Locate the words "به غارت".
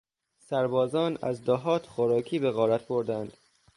2.35-2.87